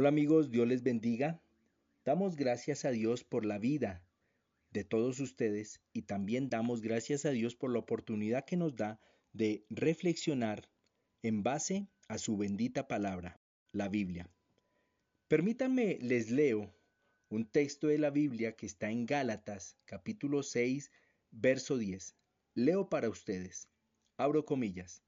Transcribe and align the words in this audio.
Hola 0.00 0.10
amigos, 0.10 0.52
Dios 0.52 0.68
les 0.68 0.84
bendiga. 0.84 1.42
Damos 2.04 2.36
gracias 2.36 2.84
a 2.84 2.92
Dios 2.92 3.24
por 3.24 3.44
la 3.44 3.58
vida 3.58 4.06
de 4.70 4.84
todos 4.84 5.18
ustedes 5.18 5.80
y 5.92 6.02
también 6.02 6.48
damos 6.48 6.82
gracias 6.82 7.24
a 7.24 7.30
Dios 7.30 7.56
por 7.56 7.72
la 7.72 7.80
oportunidad 7.80 8.44
que 8.44 8.56
nos 8.56 8.76
da 8.76 9.00
de 9.32 9.66
reflexionar 9.70 10.70
en 11.24 11.42
base 11.42 11.88
a 12.06 12.18
su 12.18 12.36
bendita 12.36 12.86
palabra, 12.86 13.40
la 13.72 13.88
Biblia. 13.88 14.30
Permítanme, 15.26 15.98
les 16.00 16.30
leo 16.30 16.72
un 17.28 17.50
texto 17.50 17.88
de 17.88 17.98
la 17.98 18.10
Biblia 18.10 18.54
que 18.54 18.66
está 18.66 18.92
en 18.92 19.04
Gálatas 19.04 19.76
capítulo 19.84 20.44
6, 20.44 20.92
verso 21.32 21.76
10. 21.76 22.14
Leo 22.54 22.88
para 22.88 23.08
ustedes. 23.08 23.68
Abro 24.16 24.44
comillas. 24.44 25.02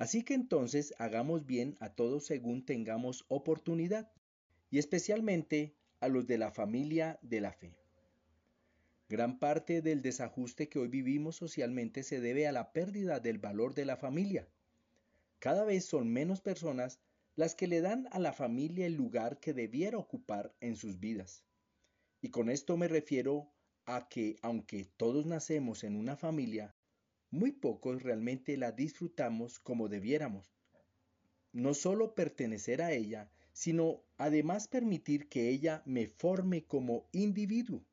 Así 0.00 0.22
que 0.22 0.32
entonces 0.32 0.94
hagamos 0.96 1.44
bien 1.44 1.76
a 1.78 1.90
todos 1.90 2.24
según 2.24 2.64
tengamos 2.64 3.26
oportunidad, 3.28 4.10
y 4.70 4.78
especialmente 4.78 5.76
a 6.00 6.08
los 6.08 6.26
de 6.26 6.38
la 6.38 6.50
familia 6.52 7.18
de 7.20 7.42
la 7.42 7.52
fe. 7.52 7.76
Gran 9.10 9.38
parte 9.38 9.82
del 9.82 10.00
desajuste 10.00 10.70
que 10.70 10.78
hoy 10.78 10.88
vivimos 10.88 11.36
socialmente 11.36 12.02
se 12.02 12.18
debe 12.18 12.46
a 12.46 12.52
la 12.52 12.72
pérdida 12.72 13.20
del 13.20 13.36
valor 13.36 13.74
de 13.74 13.84
la 13.84 13.98
familia. 13.98 14.48
Cada 15.38 15.64
vez 15.66 15.84
son 15.84 16.08
menos 16.08 16.40
personas 16.40 16.98
las 17.36 17.54
que 17.54 17.66
le 17.66 17.82
dan 17.82 18.08
a 18.10 18.18
la 18.18 18.32
familia 18.32 18.86
el 18.86 18.94
lugar 18.94 19.38
que 19.38 19.52
debiera 19.52 19.98
ocupar 19.98 20.54
en 20.60 20.76
sus 20.76 20.98
vidas. 20.98 21.44
Y 22.22 22.30
con 22.30 22.48
esto 22.48 22.78
me 22.78 22.88
refiero 22.88 23.52
a 23.84 24.08
que 24.08 24.36
aunque 24.40 24.86
todos 24.96 25.26
nacemos 25.26 25.84
en 25.84 25.94
una 25.94 26.16
familia, 26.16 26.74
muy 27.30 27.52
pocos 27.52 28.02
realmente 28.02 28.56
la 28.56 28.72
disfrutamos 28.72 29.58
como 29.60 29.88
debiéramos. 29.88 30.52
No 31.52 31.74
solo 31.74 32.14
pertenecer 32.14 32.82
a 32.82 32.92
ella, 32.92 33.30
sino 33.52 34.02
además 34.16 34.68
permitir 34.68 35.28
que 35.28 35.48
ella 35.48 35.82
me 35.86 36.08
forme 36.08 36.64
como 36.64 37.08
individuo, 37.12 37.84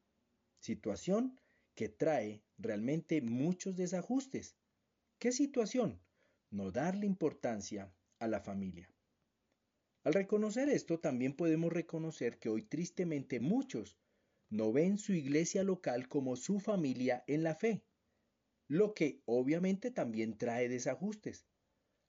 situación 0.59 1.39
que 1.75 1.89
trae 1.89 2.43
realmente 2.57 3.21
muchos 3.21 3.75
desajustes. 3.75 4.55
¿Qué 5.19 5.31
situación? 5.31 5.99
No 6.49 6.71
darle 6.71 7.05
importancia 7.05 7.93
a 8.19 8.27
la 8.27 8.39
familia. 8.39 8.89
Al 10.03 10.13
reconocer 10.13 10.69
esto, 10.69 10.99
también 10.99 11.35
podemos 11.35 11.71
reconocer 11.71 12.39
que 12.39 12.49
hoy 12.49 12.63
tristemente 12.63 13.39
muchos 13.39 13.97
no 14.49 14.71
ven 14.71 14.97
su 14.97 15.13
iglesia 15.13 15.63
local 15.63 16.07
como 16.07 16.35
su 16.35 16.59
familia 16.59 17.23
en 17.27 17.43
la 17.43 17.53
fe 17.53 17.83
lo 18.67 18.93
que 18.93 19.21
obviamente 19.25 19.91
también 19.91 20.37
trae 20.37 20.67
desajustes. 20.69 21.45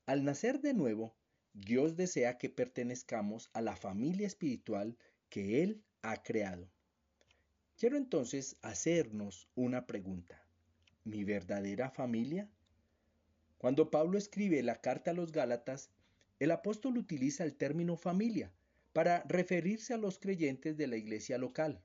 Al 0.06 0.24
nacer 0.24 0.60
de 0.60 0.74
nuevo, 0.74 1.16
Dios 1.52 1.96
desea 1.96 2.38
que 2.38 2.50
pertenezcamos 2.50 3.50
a 3.52 3.60
la 3.60 3.76
familia 3.76 4.26
espiritual 4.26 4.96
que 5.28 5.62
Él 5.62 5.82
ha 6.02 6.22
creado. 6.22 6.70
Quiero 7.76 7.96
entonces 7.96 8.56
hacernos 8.62 9.48
una 9.54 9.86
pregunta. 9.86 10.44
¿Mi 11.04 11.24
verdadera 11.24 11.90
familia? 11.90 12.50
Cuando 13.56 13.90
Pablo 13.90 14.18
escribe 14.18 14.62
la 14.62 14.80
carta 14.80 15.12
a 15.12 15.14
los 15.14 15.32
Gálatas, 15.32 15.90
el 16.38 16.50
apóstol 16.50 16.98
utiliza 16.98 17.44
el 17.44 17.54
término 17.54 17.96
familia 17.96 18.52
para 18.92 19.22
referirse 19.28 19.94
a 19.94 19.98
los 19.98 20.18
creyentes 20.18 20.76
de 20.76 20.86
la 20.86 20.96
iglesia 20.96 21.38
local. 21.38 21.82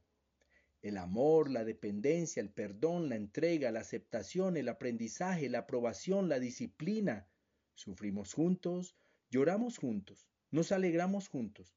El 0.84 0.98
amor, 0.98 1.50
la 1.50 1.64
dependencia, 1.64 2.42
el 2.42 2.50
perdón, 2.50 3.08
la 3.08 3.16
entrega, 3.16 3.72
la 3.72 3.80
aceptación, 3.80 4.57
el 4.57 4.68
aprendizaje, 4.68 5.47
la 5.47 5.59
aprobación, 5.59 6.28
la 6.28 6.40
disciplina. 6.40 7.25
Sufrimos 7.74 8.34
juntos, 8.34 8.97
lloramos 9.31 9.78
juntos, 9.78 10.28
nos 10.52 10.74
alegramos 10.74 11.30
juntos. 11.30 11.74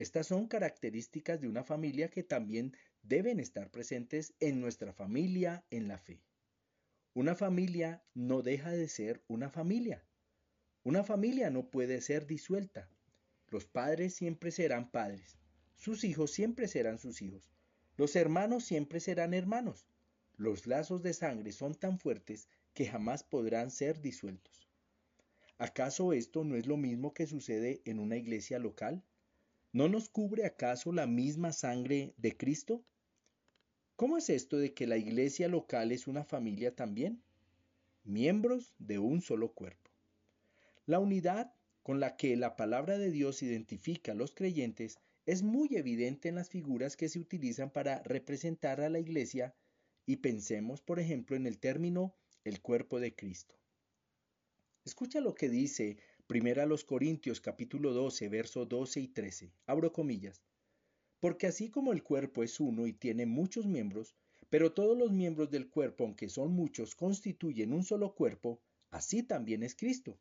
Estas 0.00 0.26
son 0.26 0.48
características 0.48 1.40
de 1.40 1.46
una 1.46 1.62
familia 1.62 2.10
que 2.10 2.24
también 2.24 2.76
deben 3.02 3.38
estar 3.38 3.70
presentes 3.70 4.34
en 4.40 4.60
nuestra 4.60 4.92
familia 4.92 5.64
en 5.70 5.86
la 5.86 5.98
fe. 5.98 6.20
Una 7.14 7.36
familia 7.36 8.02
no 8.14 8.42
deja 8.42 8.72
de 8.72 8.88
ser 8.88 9.22
una 9.28 9.48
familia. 9.48 10.04
Una 10.82 11.04
familia 11.04 11.50
no 11.50 11.70
puede 11.70 12.00
ser 12.00 12.26
disuelta. 12.26 12.90
Los 13.46 13.64
padres 13.64 14.14
siempre 14.14 14.50
serán 14.50 14.90
padres. 14.90 15.38
Sus 15.76 16.02
hijos 16.02 16.32
siempre 16.32 16.66
serán 16.66 16.98
sus 16.98 17.22
hijos. 17.22 17.52
Los 18.00 18.16
hermanos 18.16 18.64
siempre 18.64 18.98
serán 18.98 19.34
hermanos. 19.34 19.86
Los 20.38 20.66
lazos 20.66 21.02
de 21.02 21.12
sangre 21.12 21.52
son 21.52 21.74
tan 21.74 21.98
fuertes 21.98 22.48
que 22.72 22.86
jamás 22.86 23.22
podrán 23.22 23.70
ser 23.70 24.00
disueltos. 24.00 24.66
¿Acaso 25.58 26.14
esto 26.14 26.42
no 26.42 26.56
es 26.56 26.64
lo 26.66 26.78
mismo 26.78 27.12
que 27.12 27.26
sucede 27.26 27.82
en 27.84 27.98
una 27.98 28.16
iglesia 28.16 28.58
local? 28.58 29.04
¿No 29.70 29.90
nos 29.90 30.08
cubre 30.08 30.46
acaso 30.46 30.92
la 30.92 31.06
misma 31.06 31.52
sangre 31.52 32.14
de 32.16 32.38
Cristo? 32.38 32.82
¿Cómo 33.96 34.16
es 34.16 34.30
esto 34.30 34.56
de 34.56 34.72
que 34.72 34.86
la 34.86 34.96
iglesia 34.96 35.48
local 35.48 35.92
es 35.92 36.06
una 36.06 36.24
familia 36.24 36.74
también? 36.74 37.22
Miembros 38.02 38.72
de 38.78 38.98
un 38.98 39.20
solo 39.20 39.52
cuerpo. 39.52 39.90
La 40.86 41.00
unidad 41.00 41.52
con 41.82 42.00
la 42.00 42.16
que 42.16 42.34
la 42.38 42.56
palabra 42.56 42.96
de 42.96 43.10
Dios 43.10 43.42
identifica 43.42 44.12
a 44.12 44.14
los 44.14 44.32
creyentes 44.32 44.98
es 45.30 45.44
muy 45.44 45.76
evidente 45.76 46.28
en 46.28 46.34
las 46.34 46.50
figuras 46.50 46.96
que 46.96 47.08
se 47.08 47.20
utilizan 47.20 47.70
para 47.70 48.02
representar 48.02 48.80
a 48.80 48.88
la 48.88 48.98
iglesia 48.98 49.54
y 50.04 50.16
pensemos, 50.16 50.80
por 50.80 50.98
ejemplo, 50.98 51.36
en 51.36 51.46
el 51.46 51.60
término 51.60 52.16
el 52.42 52.60
cuerpo 52.60 52.98
de 52.98 53.14
Cristo. 53.14 53.54
Escucha 54.84 55.20
lo 55.20 55.36
que 55.36 55.48
dice 55.48 55.98
a 56.60 56.66
los 56.66 56.82
Corintios 56.82 57.40
capítulo 57.40 57.92
12, 57.92 58.28
verso 58.28 58.66
12 58.66 59.02
y 59.02 59.06
13. 59.06 59.52
Abro 59.66 59.92
comillas. 59.92 60.42
Porque 61.20 61.46
así 61.46 61.70
como 61.70 61.92
el 61.92 62.02
cuerpo 62.02 62.42
es 62.42 62.58
uno 62.58 62.88
y 62.88 62.92
tiene 62.92 63.24
muchos 63.24 63.66
miembros, 63.66 64.16
pero 64.48 64.72
todos 64.72 64.98
los 64.98 65.12
miembros 65.12 65.48
del 65.48 65.70
cuerpo, 65.70 66.02
aunque 66.02 66.28
son 66.28 66.50
muchos, 66.50 66.96
constituyen 66.96 67.72
un 67.72 67.84
solo 67.84 68.16
cuerpo, 68.16 68.60
así 68.90 69.22
también 69.22 69.62
es 69.62 69.76
Cristo. 69.76 70.18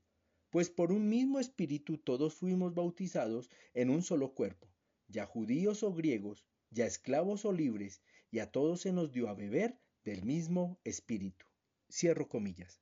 Pues 0.52 0.70
por 0.70 0.92
un 0.92 1.10
mismo 1.10 1.40
espíritu 1.40 1.98
todos 1.98 2.36
fuimos 2.36 2.76
bautizados 2.76 3.50
en 3.74 3.90
un 3.90 4.04
solo 4.04 4.36
cuerpo 4.36 4.69
ya 5.10 5.26
judíos 5.26 5.84
o 5.84 5.94
griegos, 5.94 6.46
ya 6.72 6.86
esclavos 6.86 7.44
o 7.46 7.52
libres, 7.52 8.02
y 8.32 8.40
a 8.40 8.52
todos 8.52 8.82
se 8.82 8.94
nos 8.94 9.12
dio 9.12 9.28
a 9.28 9.34
beber 9.34 9.78
del 10.06 10.24
mismo 10.24 10.80
espíritu. 10.84 11.46
Cierro 11.92 12.30
comillas. 12.30 12.80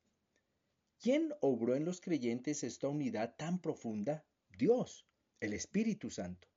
¿Quién 0.99 1.33
obró 1.41 1.75
en 1.75 1.85
los 1.85 2.01
creyentes 2.01 2.63
esta 2.63 2.89
unidad 2.89 3.35
tan 3.37 3.59
profunda? 3.59 4.25
Dios, 4.57 5.05
el 5.39 5.53
Espíritu 5.53 6.09
Santo. 6.09 6.47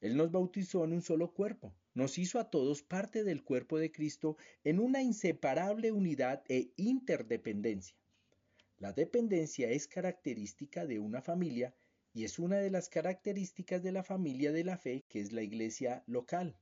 Él 0.00 0.16
nos 0.16 0.30
bautizó 0.30 0.84
en 0.84 0.92
un 0.92 1.02
solo 1.02 1.34
cuerpo, 1.34 1.74
nos 1.92 2.16
hizo 2.16 2.38
a 2.38 2.48
todos 2.48 2.82
parte 2.82 3.24
del 3.24 3.42
cuerpo 3.42 3.78
de 3.78 3.92
Cristo 3.92 4.36
en 4.64 4.78
una 4.78 5.02
inseparable 5.02 5.92
unidad 5.92 6.42
e 6.48 6.72
interdependencia. 6.76 7.96
La 8.78 8.92
dependencia 8.92 9.68
es 9.70 9.86
característica 9.86 10.86
de 10.86 10.98
una 10.98 11.20
familia 11.20 11.74
y 12.12 12.24
es 12.24 12.38
una 12.38 12.56
de 12.56 12.70
las 12.70 12.88
características 12.88 13.82
de 13.82 13.92
la 13.92 14.02
familia 14.02 14.50
de 14.50 14.64
la 14.64 14.76
fe 14.76 15.04
que 15.08 15.20
es 15.20 15.32
la 15.32 15.42
iglesia 15.42 16.02
local. 16.06 16.56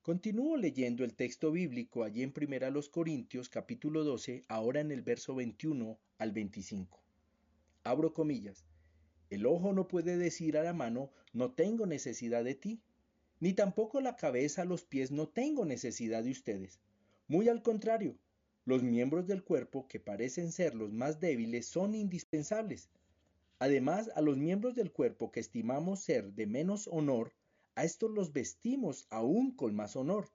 Continúo 0.00 0.56
leyendo 0.56 1.04
el 1.04 1.14
texto 1.14 1.52
bíblico 1.52 2.04
allí 2.04 2.22
en 2.22 2.32
Primera 2.32 2.70
los 2.70 2.88
Corintios 2.88 3.50
capítulo 3.50 4.02
12, 4.04 4.44
ahora 4.48 4.80
en 4.80 4.92
el 4.92 5.02
verso 5.02 5.34
21 5.34 5.98
al 6.18 6.32
25. 6.32 7.02
Abro 7.84 8.14
comillas. 8.14 8.64
El 9.28 9.44
ojo 9.44 9.72
no 9.72 9.88
puede 9.88 10.16
decir 10.16 10.56
a 10.56 10.62
la 10.62 10.72
mano, 10.72 11.10
no 11.32 11.52
tengo 11.52 11.84
necesidad 11.84 12.44
de 12.44 12.54
ti, 12.54 12.80
ni 13.40 13.52
tampoco 13.52 14.00
la 14.00 14.16
cabeza 14.16 14.64
los 14.64 14.84
pies, 14.84 15.10
no 15.10 15.28
tengo 15.28 15.66
necesidad 15.66 16.24
de 16.24 16.30
ustedes. 16.30 16.80
Muy 17.28 17.48
al 17.48 17.62
contrario, 17.62 18.16
los 18.64 18.82
miembros 18.82 19.26
del 19.26 19.44
cuerpo 19.44 19.86
que 19.88 20.00
parecen 20.00 20.50
ser 20.50 20.74
los 20.74 20.92
más 20.92 21.20
débiles 21.20 21.66
son 21.66 21.94
indispensables 21.94 22.88
Además, 23.58 24.10
a 24.14 24.20
los 24.20 24.36
miembros 24.36 24.74
del 24.74 24.92
cuerpo 24.92 25.30
que 25.30 25.40
estimamos 25.40 26.00
ser 26.00 26.34
de 26.34 26.46
menos 26.46 26.88
honor, 26.88 27.34
a 27.74 27.84
estos 27.84 28.10
los 28.10 28.32
vestimos 28.32 29.06
aún 29.08 29.56
con 29.56 29.74
más 29.74 29.96
honor, 29.96 30.30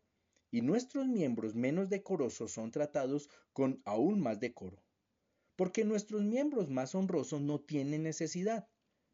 y 0.49 0.61
nuestros 0.61 1.07
miembros 1.07 1.55
menos 1.55 1.87
decorosos 1.89 2.51
son 2.51 2.71
tratados 2.71 3.29
con 3.53 3.81
aún 3.85 4.19
más 4.19 4.39
decoro. 4.39 4.83
Porque 5.55 5.85
nuestros 5.85 6.23
miembros 6.23 6.69
más 6.69 6.95
honrosos 6.95 7.41
no 7.41 7.61
tienen 7.61 8.03
necesidad, 8.03 8.67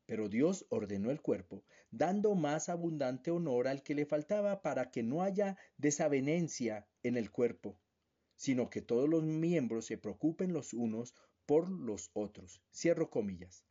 pero 0.05 0.29
Dios 0.29 0.65
ordenó 0.69 1.11
el 1.11 1.21
cuerpo, 1.21 1.65
dando 1.91 2.33
más 2.33 2.69
abundante 2.69 3.29
honor 3.29 3.67
al 3.67 3.83
que 3.83 3.93
le 3.93 4.05
faltaba 4.05 4.61
para 4.61 4.89
que 4.89 5.03
no 5.03 5.21
haya 5.21 5.57
desavenencia 5.75 6.87
en 7.03 7.17
el 7.17 7.29
cuerpo, 7.29 7.77
sino 8.37 8.69
que 8.69 8.81
todos 8.81 9.09
los 9.09 9.23
miembros 9.23 9.85
se 9.85 9.97
preocupen 9.97 10.53
los 10.53 10.73
unos 10.73 11.13
por 11.45 11.69
los 11.69 12.09
otros. 12.13 12.61
Cierro 12.73 13.09
comillas. 13.09 13.65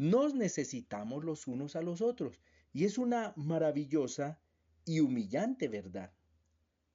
Nos 0.00 0.34
necesitamos 0.34 1.26
los 1.26 1.46
unos 1.46 1.76
a 1.76 1.82
los 1.82 2.00
otros. 2.00 2.40
Y 2.72 2.86
es 2.86 2.96
una 2.96 3.34
maravillosa 3.36 4.40
y 4.86 5.00
humillante 5.00 5.68
verdad. 5.68 6.10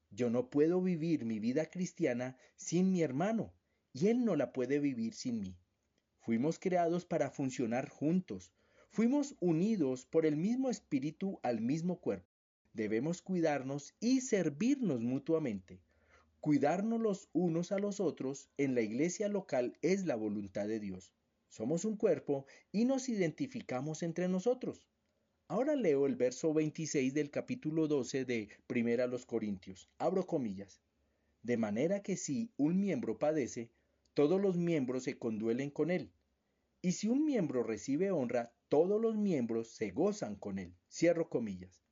Yo 0.09 0.31
no 0.31 0.49
puedo 0.49 0.81
vivir 0.81 1.23
mi 1.23 1.37
vida 1.37 1.67
cristiana 1.67 2.35
sin 2.55 2.91
mi 2.91 3.03
hermano, 3.03 3.53
y 3.93 4.07
él 4.07 4.25
no 4.25 4.35
la 4.35 4.51
puede 4.53 4.79
vivir 4.79 5.13
sin 5.13 5.39
mí. 5.39 5.55
Fuimos 6.21 6.57
creados 6.57 7.05
para 7.05 7.29
funcionar 7.29 7.89
juntos. 7.89 8.51
Fuimos 8.89 9.35
unidos 9.39 10.07
por 10.07 10.25
el 10.25 10.35
mismo 10.35 10.71
espíritu 10.71 11.39
al 11.43 11.61
mismo 11.61 11.99
cuerpo. 12.01 12.33
Debemos 12.73 13.21
cuidarnos 13.21 13.93
y 13.99 14.21
servirnos 14.21 15.01
mutuamente. 15.01 15.79
Cuidarnos 16.41 16.99
los 16.99 17.29
unos 17.33 17.71
a 17.71 17.77
los 17.77 17.99
otros 17.99 18.49
en 18.57 18.73
la 18.73 18.81
iglesia 18.81 19.29
local 19.29 19.77
es 19.83 20.07
la 20.07 20.15
voluntad 20.15 20.67
de 20.67 20.79
Dios. 20.79 21.13
Somos 21.55 21.85
un 21.85 21.95
cuerpo 21.95 22.45
y 22.73 22.83
nos 22.83 23.07
identificamos 23.07 24.03
entre 24.03 24.27
nosotros. 24.27 24.89
Ahora 25.47 25.77
leo 25.77 26.05
el 26.05 26.17
verso 26.17 26.53
26 26.53 27.13
del 27.13 27.31
capítulo 27.31 27.87
12 27.87 28.25
de 28.25 28.49
Primera 28.67 29.07
los 29.07 29.25
Corintios. 29.25 29.89
Abro 29.97 30.27
comillas. 30.27 30.81
De 31.43 31.55
manera 31.55 32.03
que 32.03 32.17
si 32.17 32.51
un 32.57 32.81
miembro 32.81 33.19
padece, 33.19 33.71
todos 34.13 34.41
los 34.41 34.57
miembros 34.57 35.03
se 35.03 35.17
conduelen 35.17 35.69
con 35.69 35.91
él. 35.91 36.11
Y 36.81 36.91
si 36.91 37.07
un 37.07 37.23
miembro 37.23 37.63
recibe 37.63 38.11
honra, 38.11 38.53
todos 38.67 38.99
los 38.99 39.15
miembros 39.15 39.69
se 39.69 39.91
gozan 39.91 40.35
con 40.35 40.59
él. 40.59 40.75
Cierro 40.91 41.29
comillas. 41.29 41.85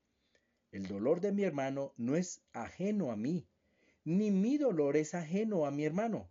El 0.74 0.88
dolor 0.89 1.21
de 1.21 1.31
mi 1.31 1.44
hermano 1.44 1.94
no 1.95 2.18
es 2.18 2.44
ajeno 2.51 3.13
a 3.13 3.16
mí, 3.16 3.48
ni 4.04 4.30
mi 4.30 4.57
dolor 4.57 4.98
es 4.98 5.13
ajeno 5.13 5.66
a 5.66 5.71
mi 5.71 5.86
hermano. 5.86 6.30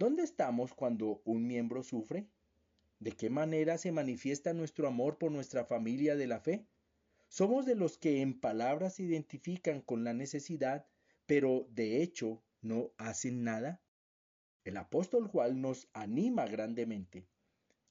¿Dónde 0.00 0.24
estamos 0.24 0.74
cuando 0.74 1.22
un 1.24 1.46
miembro 1.46 1.84
sufre? 1.84 2.26
¿De 3.00 3.12
qué 3.12 3.30
manera 3.30 3.78
se 3.78 3.92
manifiesta 3.92 4.52
nuestro 4.52 4.86
amor 4.86 5.16
por 5.16 5.32
nuestra 5.32 5.64
familia 5.64 6.16
de 6.16 6.26
la 6.26 6.38
fe? 6.38 6.66
Somos 7.28 7.64
de 7.64 7.74
los 7.74 7.96
que 7.96 8.20
en 8.20 8.38
palabras 8.38 8.96
se 8.96 9.04
identifican 9.04 9.80
con 9.80 10.04
la 10.04 10.12
necesidad, 10.12 10.86
pero 11.24 11.66
de 11.70 12.02
hecho 12.02 12.42
no 12.60 12.92
hacen 12.98 13.42
nada. 13.42 13.80
El 14.64 14.76
apóstol 14.76 15.28
Juan 15.28 15.62
nos 15.62 15.88
anima 15.94 16.46
grandemente. 16.46 17.26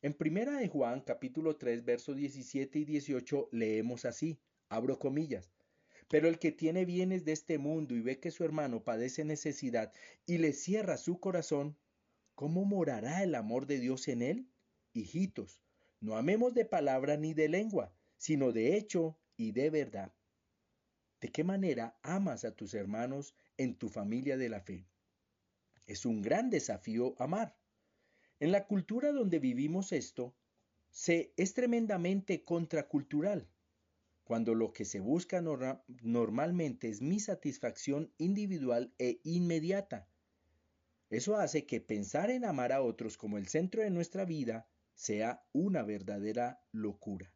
En 0.04 0.14
primera 0.14 0.58
de 0.58 0.68
Juan 0.68 1.02
capítulo 1.02 1.56
3 1.56 1.86
versos 1.86 2.16
17 2.16 2.78
y 2.78 2.86
18 2.86 3.50
leemos 3.52 4.06
así, 4.06 4.40
abro 4.70 5.00
comillas, 5.00 5.50
pero 6.08 6.28
el 6.28 6.38
que 6.38 6.52
tiene 6.52 6.86
bienes 6.86 7.26
de 7.26 7.32
este 7.32 7.58
mundo 7.58 7.96
y 7.96 8.02
ve 8.02 8.20
que 8.20 8.30
su 8.30 8.44
hermano 8.44 8.84
padece 8.84 9.26
necesidad 9.26 9.92
y 10.28 10.38
le 10.38 10.54
cierra 10.54 10.98
su 10.98 11.20
corazón, 11.20 11.80
¿cómo 12.36 12.64
morará 12.64 13.24
el 13.24 13.34
amor 13.34 13.66
de 13.66 13.80
Dios 13.80 14.08
en 14.08 14.22
él? 14.22 14.50
Hijitos, 14.94 15.62
no 16.02 16.16
amemos 16.16 16.54
de 16.54 16.66
palabra 16.66 17.18
ni 17.18 17.34
de 17.34 17.50
lengua, 17.50 17.94
sino 18.18 18.52
de 18.52 18.76
hecho 18.76 19.18
y 19.38 19.52
de 19.52 19.70
verdad. 19.70 20.14
¿De 21.22 21.30
qué 21.30 21.44
manera 21.44 21.98
amas 22.02 22.46
a 22.46 22.56
tus 22.56 22.74
hermanos 22.74 23.36
en 23.58 23.76
tu 23.76 23.90
familia 23.90 24.38
de 24.38 24.50
la 24.50 24.62
fe? 24.62 24.86
Es 25.86 26.06
un 26.06 26.22
gran 26.22 26.50
desafío 26.50 27.16
amar. 27.20 27.58
En 28.40 28.52
la 28.52 28.68
cultura 28.68 29.12
donde 29.12 29.40
vivimos 29.40 29.92
esto, 29.92 30.34
se 30.90 31.34
es 31.38 31.54
tremendamente 31.54 32.44
contracultural 32.44 33.48
cuando 34.24 34.54
lo 34.54 34.74
que 34.74 34.86
se 34.86 35.00
busca 35.00 35.42
normalmente 35.42 36.88
es 36.88 37.02
mi 37.02 37.20
satisfacción 37.20 38.14
individual 38.18 38.94
e 39.00 39.20
inmediata. 39.24 40.08
Eso 41.10 41.36
hace 41.36 41.66
que 41.66 41.82
pensar 41.82 42.30
en 42.30 42.46
amar 42.46 42.72
a 42.72 42.82
otros 42.82 43.18
como 43.18 43.38
el 43.38 43.48
centro 43.48 43.82
de 43.82 43.90
nuestra 43.90 44.26
vida 44.26 44.70
sea 45.00 45.44
una 45.54 45.84
verdadera 45.84 46.62
locura. 46.72 47.34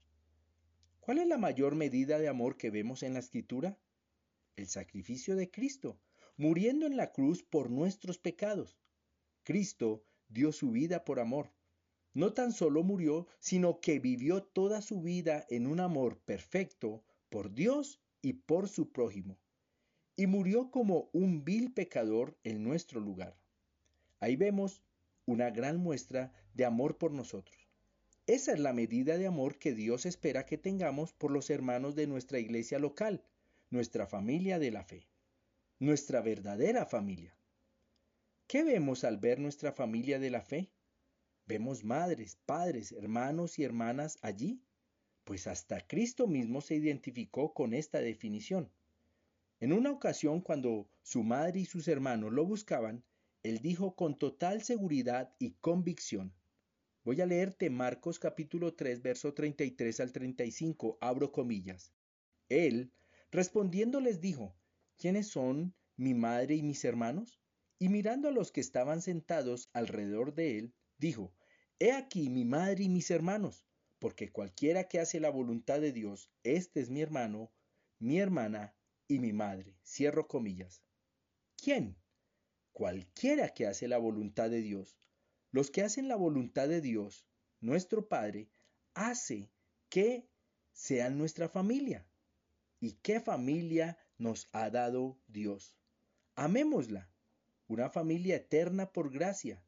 ¿Cuál 0.99 1.19
es 1.19 1.27
la 1.27 1.37
mayor 1.37 1.75
medida 1.75 2.19
de 2.19 2.27
amor 2.27 2.57
que 2.57 2.69
vemos 2.69 3.03
en 3.03 3.13
la 3.13 3.19
escritura? 3.19 3.77
El 4.55 4.67
sacrificio 4.67 5.35
de 5.35 5.49
Cristo, 5.49 5.99
muriendo 6.37 6.85
en 6.85 6.97
la 6.97 7.11
cruz 7.11 7.43
por 7.43 7.69
nuestros 7.69 8.17
pecados. 8.17 8.77
Cristo 9.43 10.03
dio 10.27 10.51
su 10.51 10.71
vida 10.71 11.05
por 11.05 11.19
amor 11.19 11.51
no 12.13 12.33
tan 12.33 12.51
solo 12.51 12.83
murió, 12.83 13.27
sino 13.39 13.79
que 13.79 13.99
vivió 13.99 14.43
toda 14.43 14.81
su 14.81 15.01
vida 15.01 15.45
en 15.49 15.65
un 15.65 15.79
amor 15.79 16.19
perfecto 16.19 17.03
por 17.29 17.53
Dios 17.53 17.99
y 18.21 18.33
por 18.33 18.69
su 18.69 18.91
prójimo, 18.91 19.39
y 20.15 20.27
murió 20.27 20.69
como 20.69 21.09
un 21.11 21.43
vil 21.43 21.73
pecador 21.73 22.37
en 22.43 22.63
nuestro 22.63 22.99
lugar. 22.99 23.35
Ahí 24.19 24.35
vemos 24.35 24.83
una 25.25 25.49
gran 25.49 25.77
muestra 25.77 26.31
de 26.53 26.65
amor 26.65 26.97
por 26.97 27.11
nosotros. 27.11 27.67
Esa 28.25 28.53
es 28.53 28.59
la 28.59 28.71
medida 28.71 29.17
de 29.17 29.27
amor 29.27 29.59
que 29.59 29.73
Dios 29.73 30.05
espera 30.05 30.45
que 30.45 30.57
tengamos 30.57 31.11
por 31.13 31.31
los 31.31 31.49
hermanos 31.49 31.95
de 31.95 32.07
nuestra 32.07 32.39
iglesia 32.39 32.79
local, 32.79 33.23
nuestra 33.69 34.07
familia 34.07 34.59
de 34.59 34.71
la 34.71 34.83
fe, 34.83 35.07
nuestra 35.79 36.21
verdadera 36.21 36.85
familia. 36.85 37.35
¿Qué 38.47 38.63
vemos 38.63 39.03
al 39.03 39.17
ver 39.17 39.39
nuestra 39.39 39.73
familia 39.73 40.19
de 40.19 40.29
la 40.29 40.41
fe? 40.41 40.71
Vemos 41.45 41.83
madres, 41.83 42.37
padres, 42.45 42.93
hermanos 42.93 43.59
y 43.59 43.63
hermanas 43.63 44.17
allí, 44.21 44.61
pues 45.25 45.47
hasta 45.47 45.85
Cristo 45.85 46.27
mismo 46.27 46.61
se 46.61 46.75
identificó 46.75 47.53
con 47.53 47.73
esta 47.73 47.99
definición. 47.99 48.71
En 49.59 49.73
una 49.73 49.91
ocasión 49.91 50.39
cuando 50.41 50.87
su 51.01 51.23
madre 51.23 51.61
y 51.61 51.65
sus 51.65 51.87
hermanos 51.87 52.31
lo 52.31 52.45
buscaban, 52.45 53.03
él 53.43 53.59
dijo 53.59 53.95
con 53.95 54.17
total 54.17 54.63
seguridad 54.63 55.35
y 55.39 55.51
convicción, 55.59 56.33
Voy 57.05 57.19
a 57.19 57.25
leerte 57.25 57.69
Marcos 57.69 58.17
capítulo 58.17 58.75
3, 58.75 59.01
verso 59.01 59.33
33 59.33 59.99
al 59.99 60.13
35, 60.13 60.97
abro 61.01 61.33
comillas. 61.33 61.91
Él, 62.47 62.93
respondiendo, 63.29 63.99
les 63.99 64.21
dijo, 64.21 64.55
¿quiénes 64.97 65.27
son 65.27 65.75
mi 65.97 66.13
madre 66.13 66.55
y 66.55 66.63
mis 66.63 66.85
hermanos? 66.85 67.41
Y 67.77 67.89
mirando 67.89 68.29
a 68.29 68.31
los 68.31 68.53
que 68.53 68.61
estaban 68.61 69.01
sentados 69.01 69.69
alrededor 69.73 70.33
de 70.33 70.57
él, 70.57 70.73
dijo, 70.97 71.33
He 71.77 71.91
aquí 71.91 72.29
mi 72.29 72.45
madre 72.45 72.85
y 72.85 72.89
mis 72.89 73.11
hermanos, 73.11 73.65
porque 73.99 74.31
cualquiera 74.31 74.87
que 74.87 75.01
hace 75.01 75.19
la 75.19 75.29
voluntad 75.29 75.81
de 75.81 75.91
Dios, 75.91 76.31
este 76.43 76.79
es 76.79 76.89
mi 76.89 77.01
hermano, 77.01 77.51
mi 77.99 78.19
hermana 78.19 78.77
y 79.09 79.19
mi 79.19 79.33
madre. 79.33 79.75
Cierro 79.85 80.29
comillas. 80.29 80.81
¿Quién? 81.57 81.97
Cualquiera 82.71 83.49
que 83.49 83.67
hace 83.67 83.89
la 83.89 83.97
voluntad 83.97 84.49
de 84.49 84.61
Dios. 84.61 84.97
Los 85.53 85.69
que 85.69 85.83
hacen 85.83 86.07
la 86.07 86.15
voluntad 86.15 86.67
de 86.67 86.81
Dios, 86.81 87.27
nuestro 87.61 88.09
Padre, 88.09 88.49
hace 88.95 89.51
que 89.87 90.27
sean 90.71 91.17
nuestra 91.17 91.47
familia. 91.47 92.05
¿Y 92.79 92.93
qué 93.03 93.21
familia 93.21 93.99
nos 94.17 94.49
ha 94.51 94.71
dado 94.71 95.21
Dios? 95.27 95.77
Amémosla, 96.35 97.07
una 97.67 97.91
familia 97.91 98.35
eterna 98.37 98.91
por 98.91 99.11
gracia, 99.11 99.63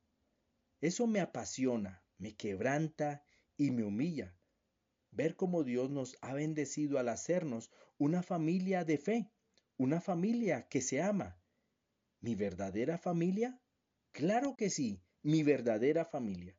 eso 0.81 1.05
me 1.05 1.19
apasiona, 1.19 2.03
me 2.17 2.35
quebranta 2.35 3.23
y 3.55 3.69
me 3.69 3.83
humilla. 3.83 4.35
Ver 5.11 5.35
cómo 5.35 5.63
Dios 5.63 5.91
nos 5.91 6.17
ha 6.21 6.33
bendecido 6.33 6.97
al 6.97 7.09
hacernos 7.09 7.71
una 7.99 8.23
familia 8.23 8.83
de 8.85 8.97
fe, 8.97 9.31
una 9.77 10.01
familia 10.01 10.67
que 10.67 10.81
se 10.81 10.99
ama. 11.03 11.39
¿Mi 12.21 12.33
verdadera 12.33 12.97
familia? 12.97 13.61
Claro 14.11 14.55
que 14.55 14.71
sí, 14.71 15.04
mi 15.25 15.41
verdadera 15.41 16.05
familia. 16.05 16.55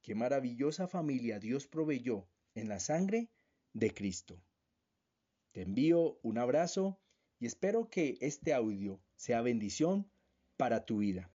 Qué 0.00 0.14
maravillosa 0.14 0.88
familia 0.88 1.38
Dios 1.38 1.66
proveyó 1.66 2.26
en 2.54 2.66
la 2.66 2.80
sangre 2.80 3.28
de 3.74 3.92
Cristo. 3.92 4.42
Te 5.52 5.60
envío 5.60 6.18
un 6.22 6.38
abrazo 6.38 6.98
y 7.38 7.44
espero 7.44 7.90
que 7.90 8.16
este 8.22 8.54
audio 8.54 9.02
sea 9.16 9.42
bendición 9.42 10.10
para 10.56 10.86
tu 10.86 11.00
vida. 11.00 11.30